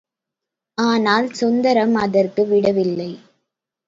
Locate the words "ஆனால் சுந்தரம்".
0.77-1.95